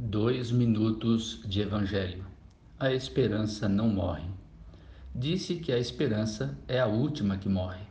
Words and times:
Dois 0.00 0.52
minutos 0.52 1.40
de 1.44 1.60
Evangelho. 1.60 2.24
A 2.78 2.92
esperança 2.92 3.68
não 3.68 3.88
morre. 3.88 4.30
Disse 5.12 5.56
que 5.56 5.72
a 5.72 5.78
esperança 5.78 6.56
é 6.68 6.78
a 6.78 6.86
última 6.86 7.36
que 7.36 7.48
morre. 7.48 7.82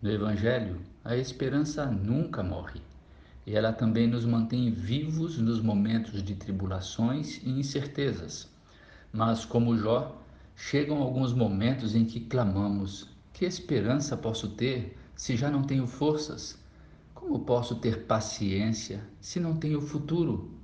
No 0.00 0.12
Evangelho, 0.12 0.80
a 1.04 1.16
esperança 1.16 1.86
nunca 1.86 2.40
morre. 2.40 2.80
E 3.44 3.56
ela 3.56 3.72
também 3.72 4.06
nos 4.06 4.24
mantém 4.24 4.70
vivos 4.70 5.36
nos 5.36 5.60
momentos 5.60 6.22
de 6.22 6.36
tribulações 6.36 7.42
e 7.42 7.50
incertezas. 7.50 8.48
Mas, 9.12 9.44
como 9.44 9.76
Jó, 9.76 10.16
chegam 10.54 10.98
alguns 10.98 11.32
momentos 11.32 11.96
em 11.96 12.04
que 12.04 12.20
clamamos: 12.20 13.08
Que 13.32 13.44
esperança 13.44 14.16
posso 14.16 14.50
ter 14.50 14.96
se 15.16 15.36
já 15.36 15.50
não 15.50 15.64
tenho 15.64 15.88
forças? 15.88 16.56
Como 17.12 17.40
posso 17.40 17.74
ter 17.74 18.04
paciência 18.04 19.02
se 19.20 19.40
não 19.40 19.56
tenho 19.56 19.80
futuro? 19.80 20.62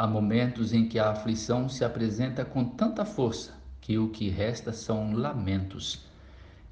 Há 0.00 0.06
momentos 0.06 0.72
em 0.72 0.88
que 0.88 0.98
a 0.98 1.10
aflição 1.10 1.68
se 1.68 1.84
apresenta 1.84 2.42
com 2.42 2.64
tanta 2.64 3.04
força 3.04 3.52
que 3.82 3.98
o 3.98 4.08
que 4.08 4.30
resta 4.30 4.72
são 4.72 5.12
lamentos. 5.12 6.06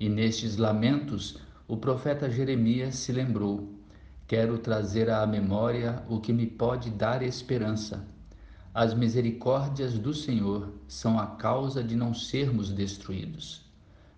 E 0.01 0.09
nestes 0.09 0.57
lamentos, 0.57 1.37
o 1.69 1.77
profeta 1.77 2.30
Jeremias 2.30 2.95
se 2.95 3.12
lembrou: 3.12 3.69
Quero 4.27 4.56
trazer 4.56 5.11
à 5.11 5.27
memória 5.27 6.03
o 6.09 6.19
que 6.20 6.33
me 6.33 6.47
pode 6.47 6.89
dar 6.89 7.23
esperança. 7.23 8.03
As 8.73 8.95
misericórdias 8.95 9.98
do 9.98 10.15
Senhor 10.15 10.73
são 10.89 11.19
a 11.19 11.27
causa 11.27 11.84
de 11.84 11.95
não 11.95 12.15
sermos 12.15 12.73
destruídos. 12.73 13.62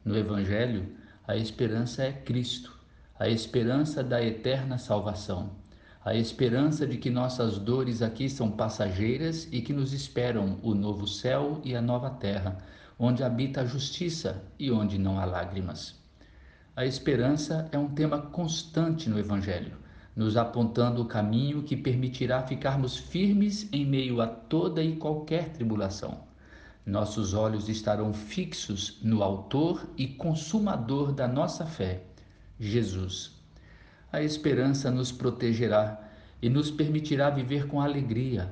No 0.04 0.16
Evangelho, 0.16 0.88
a 1.26 1.34
esperança 1.36 2.04
é 2.04 2.12
Cristo, 2.12 2.78
a 3.18 3.28
esperança 3.28 4.04
da 4.04 4.22
eterna 4.22 4.78
salvação 4.78 5.58
a 6.02 6.14
esperança 6.14 6.86
de 6.86 6.96
que 6.96 7.10
nossas 7.10 7.58
dores 7.58 8.00
aqui 8.00 8.30
são 8.30 8.50
passageiras 8.50 9.46
e 9.52 9.60
que 9.60 9.70
nos 9.70 9.92
esperam 9.92 10.58
o 10.62 10.74
novo 10.74 11.06
céu 11.06 11.60
e 11.62 11.76
a 11.76 11.82
nova 11.82 12.08
terra, 12.08 12.56
onde 12.98 13.22
habita 13.22 13.60
a 13.60 13.66
justiça 13.66 14.42
e 14.58 14.70
onde 14.70 14.98
não 14.98 15.18
há 15.18 15.26
lágrimas. 15.26 15.94
A 16.74 16.86
esperança 16.86 17.68
é 17.70 17.78
um 17.78 17.88
tema 17.88 18.18
constante 18.18 19.10
no 19.10 19.18
Evangelho, 19.18 19.76
nos 20.16 20.38
apontando 20.38 21.02
o 21.02 21.06
caminho 21.06 21.62
que 21.62 21.76
permitirá 21.76 22.42
ficarmos 22.42 22.96
firmes 22.96 23.68
em 23.70 23.84
meio 23.84 24.22
a 24.22 24.26
toda 24.26 24.82
e 24.82 24.96
qualquer 24.96 25.50
tribulação. 25.50 26.24
Nossos 26.86 27.34
olhos 27.34 27.68
estarão 27.68 28.14
fixos 28.14 28.98
no 29.02 29.22
Autor 29.22 29.86
e 29.98 30.06
Consumador 30.06 31.12
da 31.12 31.28
nossa 31.28 31.66
fé, 31.66 32.04
Jesus 32.58 33.39
a 34.12 34.20
esperança 34.20 34.90
nos 34.90 35.12
protegerá 35.12 36.00
e 36.42 36.48
nos 36.48 36.70
permitirá 36.70 37.30
viver 37.30 37.66
com 37.66 37.80
alegria. 37.80 38.50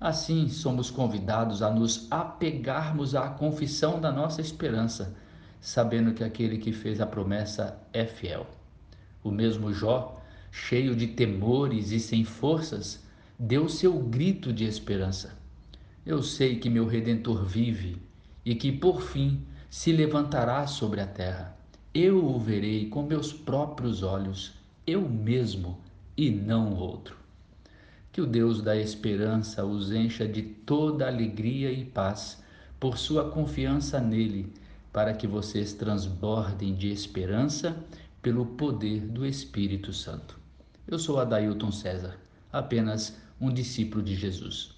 Assim, 0.00 0.48
somos 0.48 0.90
convidados 0.90 1.62
a 1.62 1.70
nos 1.70 2.06
apegarmos 2.10 3.14
à 3.14 3.28
confissão 3.28 4.00
da 4.00 4.12
nossa 4.12 4.40
esperança, 4.40 5.16
sabendo 5.60 6.12
que 6.12 6.22
aquele 6.22 6.58
que 6.58 6.72
fez 6.72 7.00
a 7.00 7.06
promessa 7.06 7.80
é 7.92 8.04
fiel. 8.04 8.46
O 9.24 9.30
mesmo 9.30 9.72
Jó, 9.72 10.22
cheio 10.52 10.94
de 10.94 11.08
temores 11.08 11.90
e 11.90 11.98
sem 11.98 12.24
forças, 12.24 13.02
deu 13.38 13.68
seu 13.68 13.98
grito 13.98 14.52
de 14.52 14.64
esperança. 14.64 15.36
Eu 16.04 16.22
sei 16.22 16.56
que 16.56 16.70
meu 16.70 16.86
redentor 16.86 17.44
vive 17.44 18.00
e 18.44 18.54
que 18.54 18.70
por 18.70 19.02
fim 19.02 19.42
se 19.68 19.92
levantará 19.92 20.66
sobre 20.66 21.00
a 21.00 21.06
terra. 21.06 21.56
Eu 21.92 22.24
o 22.24 22.38
verei 22.38 22.88
com 22.88 23.02
meus 23.02 23.32
próprios 23.32 24.02
olhos 24.02 24.58
eu 24.88 25.06
mesmo 25.06 25.78
e 26.16 26.30
não 26.30 26.74
outro. 26.74 27.16
Que 28.10 28.22
o 28.22 28.26
Deus 28.26 28.62
da 28.62 28.74
esperança 28.74 29.64
os 29.64 29.92
encha 29.92 30.26
de 30.26 30.42
toda 30.42 31.06
alegria 31.06 31.70
e 31.70 31.84
paz 31.84 32.42
por 32.80 32.96
sua 32.96 33.30
confiança 33.30 34.00
nele, 34.00 34.50
para 34.90 35.12
que 35.12 35.26
vocês 35.26 35.74
transbordem 35.74 36.74
de 36.74 36.88
esperança 36.90 37.76
pelo 38.22 38.46
poder 38.46 39.00
do 39.00 39.26
Espírito 39.26 39.92
Santo. 39.92 40.38
Eu 40.86 40.98
sou 40.98 41.20
Adailton 41.20 41.70
César, 41.70 42.16
apenas 42.50 43.14
um 43.38 43.52
discípulo 43.52 44.02
de 44.02 44.16
Jesus. 44.16 44.66